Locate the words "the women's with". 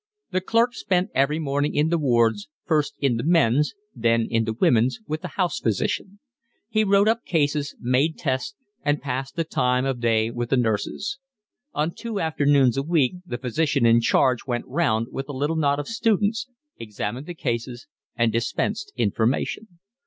4.45-5.21